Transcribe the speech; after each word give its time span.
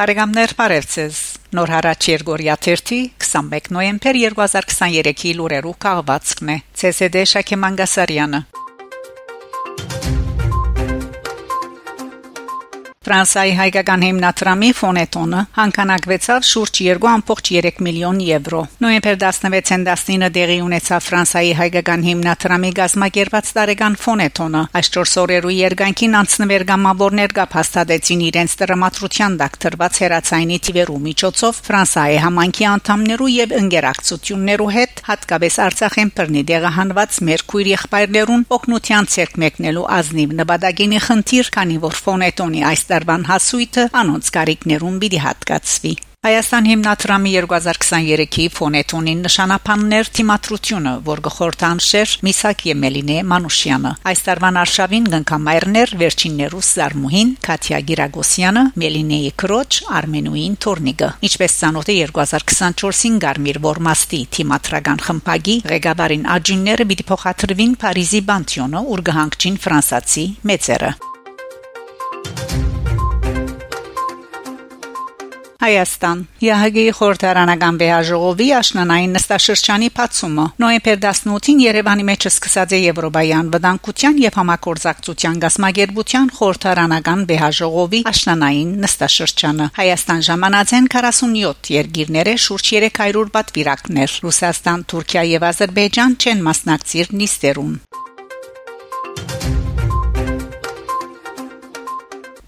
Բարեկամներ 0.00 0.52
Փարեվցես 0.56 1.16
Նոր 1.58 1.70
հարաճ 1.74 2.06
Երգորիա 2.08 2.54
31 2.64 3.10
21 3.20 3.66
նոյեմբեր 3.76 4.18
2023-ի 4.22 5.34
լուրերու 5.36 5.74
կաղվածքն 5.84 6.52
է 6.54 6.56
ՑՍԴ 6.88 7.26
Շակե 7.34 7.58
Մանգասարյանը 7.66 8.40
Ֆրանսիայի 13.00 13.52
հայկական 13.56 14.02
հիմնադրամի 14.04 14.68
ֆոնետոնը 14.76 15.38
հանքանակվեցավ 15.56 16.42
շուրջ 16.44 16.80
2.3 16.86 17.78
միլիոն 17.86 18.18
եվրո։ 18.26 18.58
Նոյեմբեր 18.84 19.14
16-ին 19.22 19.86
19-ը 19.86 20.28
դեղի 20.34 20.58
ունեցավ 20.66 21.06
Ֆրանսիայի 21.06 21.54
հայկական 21.60 22.04
հիմնադրամի 22.08 22.72
գազམ་ակերպած 22.76 23.52
տարեկան 23.56 23.96
ֆոնետոնը։ 24.04 24.62
Այս 24.80 24.92
4 24.98 25.16
օրերու 25.22 25.54
երկայնքին 25.56 26.18
անցնվեր 26.20 26.64
գամավորներ 26.68 27.34
կապաստadեցին 27.40 28.24
իրենց 28.28 28.58
դրամատրության 28.60 29.40
դակտրված 29.40 30.02
հերացայինի 30.04 30.60
թիվերու 30.68 31.00
միջոցով 31.08 31.64
Ֆրանսիայի 31.70 32.20
համանքի 32.20 32.68
անդամներու 32.74 33.30
եւ 33.40 33.56
ընկերակցություններու 33.64 34.70
հետ 34.76 35.02
հատկապես 35.08 35.58
Արցախեն 35.70 36.14
բռնի 36.20 36.44
դեղահանված 36.52 37.20
մեր 37.30 37.46
քույր 37.48 37.72
եղբայրներուն 37.72 38.46
օգնության 38.60 39.10
ցերկ 39.16 39.40
մեկնելու 39.40 39.88
ազնիվ 39.96 40.38
նպատակինի 40.44 41.02
խնդիր, 41.08 41.52
քանի 41.56 41.80
որ 41.80 42.00
ֆոնետոնի 42.04 42.64
այս 42.70 42.89
տարվան 42.92 43.26
հասույթը 43.32 43.88
անոնց 44.04 44.36
կարիքներուն 44.38 45.02
պիտի 45.04 45.24
հատկացվի 45.26 45.96
Հայաստան 46.20 46.66
հիմնադրամի 46.68 47.30
2023-ի 47.34 48.42
ֆոնետոնին 48.52 49.22
նշանապաններ 49.24 50.10
թիմատրությունը, 50.18 50.92
որ 51.06 51.22
գխորտանշեր 51.26 52.12
Միսակ 52.26 52.64
Եմելինե 52.68 53.16
Մանուշյանը։ 53.30 53.92
Այս 54.12 54.22
տարվան 54.26 54.58
արշավին 54.60 55.08
գնկամայրներ 55.16 55.94
վերջիններու 56.04 56.62
Սարմուհին, 56.68 57.32
Կատյա 57.48 57.80
Գիրագոսյանը, 57.88 58.64
Մելինեի 58.84 59.32
Քրոջ, 59.40 59.80
Արմենուին 59.96 60.60
Թորնիգը։ 60.60 61.12
Ինչպես 61.30 61.58
ցանոթը 61.64 61.96
2024-ին 62.04 63.20
Գարմիր 63.24 63.64
Որմաստի 63.64 64.24
թիմատրական 64.36 65.06
խմբագի 65.08 65.60
ղեկավարին 65.72 66.32
աջինները 66.36 66.92
պիտի 66.92 67.12
փոխադրվին 67.14 67.78
Փարիզի 67.80 68.26
Բանտյոնը, 68.28 68.88
ուր 68.92 69.08
գահանքչին 69.08 69.64
ֆրանսացի 69.64 70.26
մեծերը։ 70.52 70.98
Հայաստան 75.60 76.20
ՀՀԳ-ի 76.40 76.92
խորհրդարանական 76.96 77.78
բեհաժողովի 77.80 78.46
աշնանային 78.58 79.10
նստաշրջանի 79.16 79.88
բացումը 79.98 80.46
նոյեմբեր 80.62 80.98
18-ին 81.02 81.60
Երևանի 81.64 82.06
մեջ 82.10 82.26
սկսած 82.30 82.72
է 82.72 82.80
Եվրոպայական 82.80 83.50
վտանգության 83.56 84.22
եւ 84.24 84.38
համագործակցության 84.40 85.36
գազམ་ագերբության 85.44 86.32
խորհրդարանական 86.40 87.28
բեհաժողովի 87.28 88.02
աշնանային 88.14 88.74
նստաշրջանը 88.88 89.70
Հայաստան 89.76 90.26
ժամանածեն 90.32 90.92
47 90.96 91.72
երկիրները 91.76 92.36
շուրջ 92.48 92.74
300 92.80 93.32
պատվիրակներ 93.36 94.18
Ռուսաստան, 94.24 94.86
Թուրքիա 94.88 95.28
եւ 95.36 95.50
Ադրբեջան 95.52 96.20
չեն 96.24 96.46
մասնակցիր 96.48 97.18
նիստերուն 97.20 97.74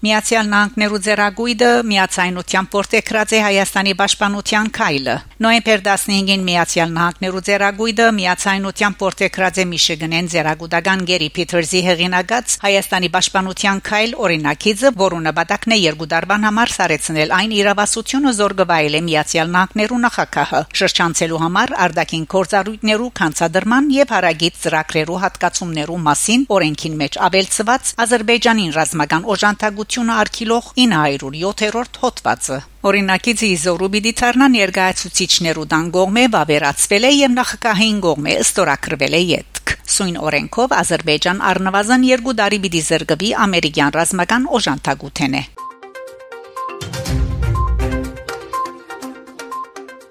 Միացյալ 0.03 0.49
Նահանգներու 0.51 0.97
ձեռագույդը 1.03 1.67
միացայնության 1.87 2.65
պորտեկրած 2.73 3.33
է 3.33 3.37
Հայաստանի 3.39 3.91
պաշտպանության 3.99 4.71
քայլը։ 4.75 5.13
Նոյեմբեր 5.43 5.83
15-ին 5.85 6.41
Միացյալ 6.43 6.89
Նահանգներու 6.97 7.43
ձեռագույդը 7.47 8.07
միացայնության 8.17 8.97
պորտեկրած 8.99 9.59
է 9.63 9.65
Միշիգանեն 9.71 10.27
ձեռագուտական 10.33 11.05
Գերի 11.07 11.29
Փիթերզի 11.37 11.81
հեղինակած 11.87 12.55
Հայաստանի 12.63 13.09
պաշտպանության 13.15 13.79
քայլ 13.87 14.11
օրինակիցը, 14.27 14.91
որը 14.99 15.21
նպատակն 15.23 15.71
է 15.71 15.79
երկու 15.83 16.09
դարբան 16.11 16.47
համար 16.51 16.73
սարեցնել 16.75 17.33
այն 17.39 17.55
իրավասությունը 17.63 18.35
զորգվայել 18.43 18.99
է 18.99 19.03
Միացյալ 19.07 19.55
Նահանգներու 19.55 20.01
նախագահը 20.03 20.61
շրջանցելու 20.83 21.41
համար 21.47 21.75
արդակին 21.87 22.27
կորզարույթներու 22.35 23.09
կանցադրման 23.23 23.89
եւ 24.03 24.13
հարագից 24.17 24.61
ծրագրերու 24.67 25.23
հատկացումներու 25.23 26.03
մասին 26.11 26.47
օրենքին 26.59 26.99
մեջ 27.03 27.19
ավելցված 27.23 27.93
Ադրբեջանին 28.03 28.73
ռազմական 28.73 29.27
օժանդակություն 29.33 29.92
Հանրապետությունը 29.93 30.13
արգելող 30.23 30.67
907-րդ 30.79 31.97
հոդվածը 32.01 32.57
Օրինակից 32.89 33.43
իզորու 33.45 33.89
պիտի 33.93 34.13
դառնա 34.21 34.47
ներկայացուցիչներու 34.53 35.65
դան 35.73 35.91
գողմե 35.93 36.23
վավերացվել 36.33 37.05
է 37.09 37.11
եւ 37.13 37.35
նախկահին 37.37 37.99
գողմե 38.07 38.37
ստորակրվել 38.43 39.17
է 39.19 39.23
յետք 39.29 39.75
Սույն 39.93 40.17
օրենքով 40.23 40.77
Ադրբեջան 40.81 41.43
առնվազն 41.53 42.07
2 42.09 42.37
տարի 42.41 42.59
պիտի 42.65 42.81
զրկվի 42.89 43.35
ամերիկյան 43.45 43.97
ռազմական 43.99 44.49
օժանդակութենե 44.57 45.43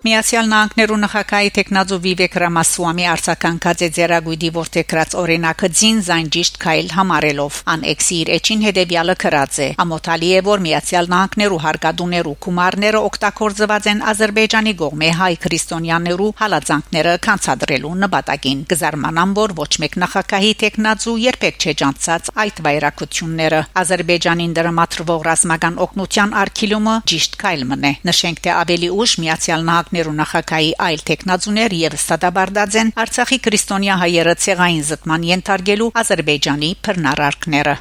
Միացյալ 0.02 0.48
Նահանգներու 0.50 0.96
նախագահի 0.98 1.50
տեխնազու 1.56 1.96
Վիվեկ 2.02 2.36
Ռամասուամի 2.42 3.04
արձականքած 3.06 3.82
է 3.86 3.88
ձերագույդի 3.96 4.48
որտեքրած 4.56 5.12
օրինակը 5.20 5.68
ձին 5.78 6.00
զայն 6.06 6.30
ճիշտ 6.34 6.56
քայլ 6.64 6.88
համարելով 6.96 7.58
անեքսի 7.74 8.18
իր 8.22 8.32
էջին 8.36 8.64
հետևյալը 8.66 9.14
կրած 9.22 9.58
է. 9.62 9.68
Ամոթալի 9.84 10.30
է 10.32 10.40
որ 10.48 10.64
Միացյալ 10.66 11.06
Նահանգներու 11.12 11.60
հարկադուներու 11.62 12.34
գումարները 12.42 13.02
օգտագործված 13.12 13.86
են 13.92 14.02
Ադրբեջանի 14.10 14.74
գողմե 14.82 15.12
հայ 15.22 15.30
քրիստոնյաներու 15.46 16.32
հալածանքները 16.42 17.14
կանցադրելու 17.22 17.94
նպատակին 18.02 18.66
գզարմանան 18.74 19.36
որ 19.38 19.56
ոչ 19.62 19.70
մեկ 19.86 19.96
նախագահի 20.02 20.52
տեխնազու 20.66 21.16
երբեք 21.30 21.62
չէ 21.62 21.76
ջանցած 21.78 22.32
այդ 22.42 22.60
վայրակությունները 22.66 23.62
Ադրբեջանին 23.86 24.58
դրամատրվող 24.58 25.24
ռազմական 25.30 25.80
օգնության 25.86 26.36
արգելումը 26.42 26.98
ճիշտ 27.12 27.40
քայլ 27.46 27.66
մնե 27.70 27.94
նշենք 28.10 28.42
թե 28.42 28.54
ավելի 28.58 28.92
ուշ 29.02 29.16
Միացյալ 29.22 29.66
Նահանգ 29.68 29.91
Մակներու 29.92 30.12
նախագահի 30.18 30.70
այլ 30.84 31.02
տեխնազուներ 31.08 31.74
եւ 31.76 31.96
ստադաբարդած 31.98 32.78
են 32.80 32.92
Արցախի 33.04 33.38
քրիստոնյա 33.46 34.00
հայերը 34.06 34.36
ցեղային 34.46 34.84
զտման 34.88 35.30
ենթարկելու 35.36 35.94
Ադրբեջանի 36.02 36.76
բռնարարքները 36.88 37.80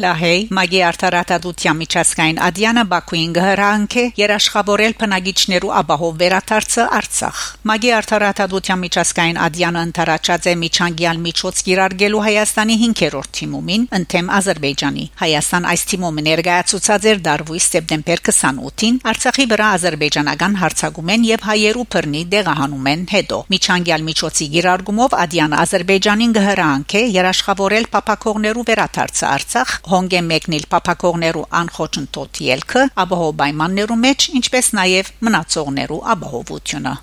Լահեյ 0.00 0.40
Մագի 0.56 0.80
արտարատadutya 0.90 1.72
միջազգային 1.80 2.38
ադյանը 2.46 2.84
Բաքուին 2.90 3.32
գհրանքը 3.36 4.04
երաշխավորել 4.20 4.94
բնագիչներու 5.00 5.72
ապահով 5.80 6.14
վերաթարցը 6.22 6.84
Արցախ 7.00 7.40
Մագի 7.70 7.90
արտարատadutya 8.00 8.76
միջազգային 8.84 9.40
ադյանը 9.46 9.82
ընթարաճած 9.90 10.48
է 10.50 10.54
միջանկյալ 10.64 11.20
միջոց 11.26 11.62
կիրարգելու 11.68 12.22
Հայաստանի 12.26 12.76
5-րդ 12.84 13.30
թիմումին 13.40 13.86
ընդեմ 14.00 14.30
Ադրբեջանի 14.40 15.04
Հայաստան 15.20 15.68
այս 15.70 15.84
թիմումը 15.90 16.24
ներկայացուցած 16.30 17.08
էր 17.10 17.22
դարվույս 17.26 17.68
սեպտեմբեր 17.74 18.24
28-ին 18.30 19.00
Արցախի 19.10 19.46
վրա 19.50 19.68
ադրբեջանական 19.80 20.58
հարցակումեն 20.60 21.28
եւ 21.30 21.46
հայերու 21.50 21.86
բռնի 21.94 22.22
դեղահանում 22.34 22.90
են 22.90 23.04
հետո 23.10 23.38
միջանկյալ 23.54 24.06
միջոցի 24.10 24.46
կիրարգումով 24.54 25.16
ադյանը 25.24 25.60
Ադրբեջանին 25.64 26.34
գհրանքը 26.40 27.02
երաշխավորել 27.20 27.88
փապակողներու 27.94 28.66
վերաթարցը 28.70 29.24
Արցախ 29.30 29.74
հոնգ 29.92 30.18
է 30.18 30.24
մեկնել 30.30 30.66
փափակողներու 30.74 31.46
անխոչընդոտ 31.60 32.42
ելքը 32.48 32.82
ապահով 33.04 33.38
պայմաններու 33.44 34.02
մեջ 34.08 34.28
ինչպես 34.40 34.74
նաև 34.80 35.14
մնացողներու 35.28 36.04
ապահովությունը 36.16 36.98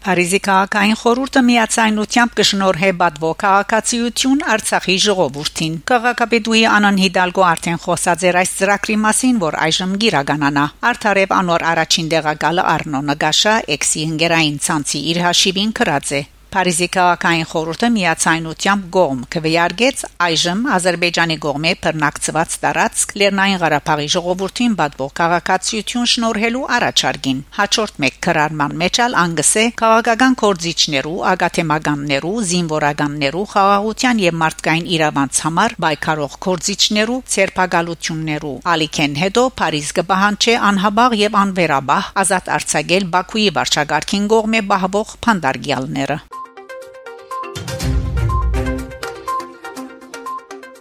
Փարիզի 0.00 0.38
քաղաքային 0.44 0.96
խորհուրդը 0.96 1.40
միացայնությամբ 1.46 2.32
կշնորհե 2.38 2.92
բադվո 3.02 3.32
քաղաքացիություն 3.42 4.40
Արցախի 4.54 4.96
ժողովրդին։ 5.04 5.76
Քաղաքապետուի 5.90 6.62
Անան 6.76 7.02
Հիդալգո 7.02 7.44
արդեն 7.50 7.78
խոսած 7.84 8.26
էր 8.30 8.40
այս 8.40 8.56
ծրագրի 8.62 8.98
մասին, 9.04 9.38
որ 9.44 9.60
այժմ 9.68 9.94
գիրականանա։ 10.06 10.66
Արթարև 10.94 11.38
անոր 11.42 11.68
առաջին 11.76 12.10
դեղակալը 12.16 12.68
Արնո 12.74 13.06
Նգաշա 13.12 13.56
էքսի 13.76 14.10
հնգերային 14.10 14.60
ցանցի 14.66 15.06
իր 15.12 15.24
հաշիվին 15.28 15.74
կրած 15.80 16.14
է։ 16.16 16.26
Փարիզի 16.50 16.86
քաղաքային 16.94 17.46
խորհուրդը 17.46 17.88
միացայնությամբ 17.94 18.86
գոմ 18.94 19.18
քվեարկեց 19.34 20.00
այժմ 20.26 20.64
Ադրբեջանի 20.76 21.36
գողմե 21.44 21.74
բռնակցված 21.84 22.56
տարածք 22.64 23.14
Լեռնային 23.20 23.60
Ղարաբաղի 23.62 24.08
ժողովրդին 24.14 24.74
բադվող 24.80 25.12
քաղաքացիություն 25.20 26.08
շնորհելու 26.12 26.64
առաջարկին։ 26.76 27.44
Հաջորդ 27.60 28.00
մեկ 28.04 28.18
քրարման 28.26 28.74
մեջալ 28.82 29.14
անգսե 29.20 29.64
քաղաքական 29.82 30.34
կորձիչներու, 30.42 31.14
ագաթեմականներու, 31.30 32.34
զինվորականներու, 32.50 33.44
խաղաղության 33.54 34.24
եւ 34.26 34.38
մարդկային 34.42 34.90
իրավանց 34.98 35.40
համար 35.46 35.76
բայկարող 35.86 36.36
կորձիչներու 36.50 37.20
ցերպակալություններու 37.36 38.56
ալիքեն 38.74 39.16
հետո 39.22 39.46
Փարիզ 39.62 39.94
կբահանչի 40.00 40.58
անհաբաղ 40.72 41.18
եւ 41.22 41.40
անվերաբահ 41.44 42.12
ազատ 42.26 42.52
արձակել 42.58 43.10
Բաքուի 43.14 43.48
վարչագահ 43.60 43.98
Արքին 44.00 44.28
գողմե 44.32 44.60
բահվող 44.70 45.16
փանդարգյալները 45.26 46.22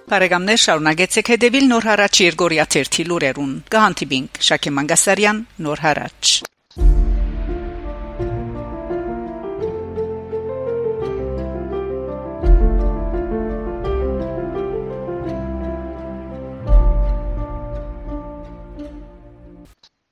Բարեկամներ 0.09 0.61
շարունակեցեք 0.63 1.27
հետևել 1.35 1.67
Նոր 1.69 1.85
հարաճ 1.89 2.21
Երգորիա 2.25 2.65
1 2.81 3.01
լուրերուն։ 3.11 3.56
Գահանտիբինգ 3.75 4.44
Շակե 4.50 4.77
Մանգասարյան 4.79 5.44
Նոր 5.65 5.83
հարաճ 5.85 6.31